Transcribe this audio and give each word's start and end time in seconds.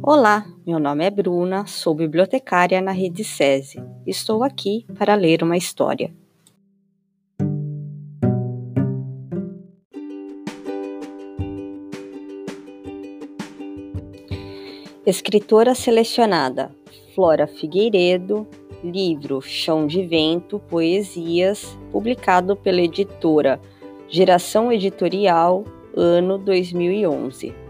Olá, 0.00 0.46
meu 0.64 0.78
nome 0.78 1.04
é 1.04 1.10
Bruna, 1.10 1.66
sou 1.66 1.92
bibliotecária 1.92 2.80
na 2.80 2.92
Rede 2.92 3.24
SESI. 3.24 3.82
Estou 4.06 4.44
aqui 4.44 4.86
para 4.96 5.16
ler 5.16 5.42
uma 5.42 5.56
história. 5.56 6.14
Escritora 15.04 15.74
selecionada: 15.74 16.70
Flora 17.14 17.48
Figueiredo, 17.48 18.46
livro 18.84 19.42
Chão 19.42 19.86
de 19.86 20.06
Vento, 20.06 20.60
Poesias, 20.60 21.76
publicado 21.90 22.54
pela 22.54 22.80
editora 22.80 23.60
Geração 24.08 24.72
Editorial, 24.72 25.64
ano 25.96 26.38
2011. 26.38 27.61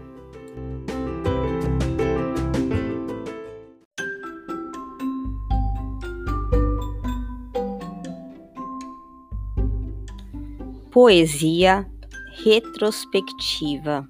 Poesia 10.93 11.89
retrospectiva. 12.45 14.07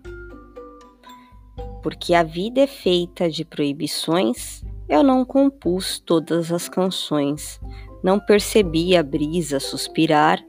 Porque 1.82 2.14
a 2.14 2.24
vida 2.24 2.60
é 2.60 2.68
feita 2.68 3.30
de 3.30 3.46
proibições, 3.46 4.62
eu 4.90 5.02
não 5.02 5.24
compus 5.24 5.98
todas 5.98 6.52
as 6.52 6.68
canções, 6.68 7.58
não 8.04 8.20
percebi 8.20 8.98
a 8.98 9.02
brisa 9.02 9.62
suspirar, 9.62 10.44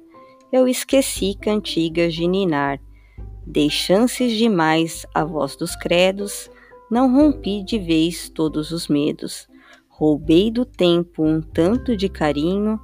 eu 0.53 0.67
esqueci 0.67 1.39
cantigas 1.41 2.13
de 2.13 2.27
ninar. 2.27 2.81
Dei 3.47 3.71
chances 3.71 4.33
demais 4.33 5.07
à 5.15 5.25
voz 5.25 5.55
dos 5.55 5.77
credos, 5.77 6.51
não 6.91 7.15
rompi 7.15 7.63
de 7.63 7.79
vez 7.79 8.29
todos 8.29 8.73
os 8.73 8.89
medos. 8.89 9.47
Roubei 9.89 10.51
do 10.51 10.65
tempo 10.65 11.23
um 11.23 11.41
tanto 11.41 11.97
de 11.97 12.09
carinho, 12.09 12.81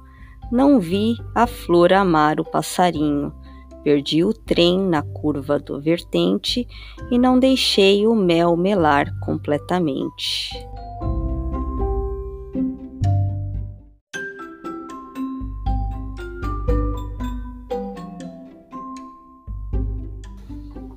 não 0.49 0.79
vi 0.79 1.17
a 1.35 1.45
flor 1.45 1.91
amar 1.91 2.39
o 2.39 2.45
passarinho 2.45 3.40
Perdi 3.83 4.23
o 4.23 4.33
trem 4.33 4.79
na 4.79 5.01
curva 5.01 5.57
do 5.57 5.81
vertente 5.81 6.67
e 7.09 7.17
não 7.17 7.39
deixei 7.39 8.05
o 8.05 8.13
mel 8.13 8.55
melar 8.55 9.11
completamente. 9.19 10.51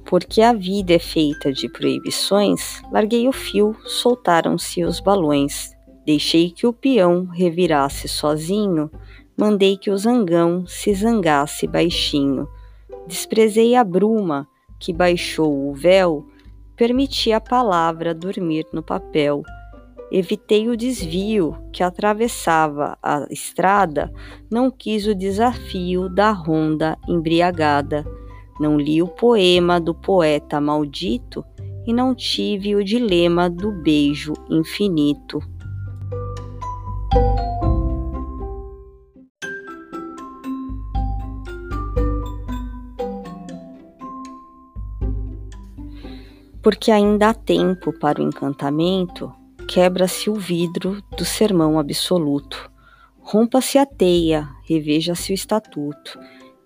Porque 0.05 0.43
a 0.43 0.53
vida 0.53 0.93
é 0.93 0.99
feita 0.99 1.51
de 1.53 1.69
proibições, 1.69 2.81
larguei 2.93 3.27
o 3.27 3.33
fio, 3.33 3.75
soltaram-se 3.85 4.85
os 4.85 5.01
balões. 5.01 5.73
Deixei 6.07 6.51
que 6.51 6.67
o 6.67 6.73
peão 6.73 7.25
revirasse 7.25 8.07
sozinho, 8.07 8.91
mandei 9.37 9.77
que 9.77 9.91
o 9.91 9.97
zangão 9.97 10.67
se 10.67 10.95
zangasse 10.95 11.67
baixinho. 11.67 12.47
Desprezei 13.07 13.75
a 13.75 13.85
bruma 13.85 14.49
que 14.79 14.93
baixou 14.93 15.69
o 15.69 15.75
véu, 15.75 16.27
permiti 16.77 17.33
a 17.33 17.41
palavra 17.41 18.15
dormir 18.15 18.67
no 18.73 18.83
papel. 18.83 19.43
Evitei 20.11 20.69
o 20.69 20.77
desvio 20.77 21.57
que 21.73 21.83
atravessava 21.83 22.97
a 23.03 23.27
estrada, 23.31 24.13
não 24.51 24.71
quis 24.71 25.07
o 25.07 25.15
desafio 25.15 26.09
da 26.09 26.31
ronda 26.31 26.97
embriagada. 27.09 28.05
Não 28.61 28.79
li 28.79 29.03
o 29.03 29.09
poema 29.09 29.81
do 29.81 29.95
poeta 29.95 30.61
maldito 30.61 31.45
e 31.87 31.93
não 31.93 32.15
tive 32.15 32.77
o 32.77 32.85
dilema 32.85 33.51
do 33.51 33.73
beijo 33.73 34.33
infinito. 34.49 35.41
Porque 46.65 46.91
ainda 46.91 47.29
há 47.29 47.35
tempo 47.35 47.93
para 47.93 48.23
o 48.23 48.25
encantamento, 48.25 49.31
quebra-se 49.69 50.31
o 50.31 50.35
vidro 50.35 51.03
do 51.15 51.23
sermão 51.23 51.79
absoluto. 51.79 52.71
Rompa-se 53.21 53.77
a 53.77 53.85
teia, 53.85 54.49
reveja-se 54.67 55.31
o 55.31 55.35
estatuto, 55.35 56.19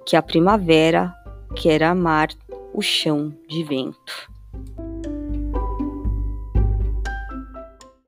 que 0.06 0.14
a 0.14 0.22
primavera 0.22 1.12
quer 1.56 1.82
amar 1.82 2.28
o 2.72 2.80
chão 2.80 3.36
de 3.48 3.64
vento. 3.64 4.30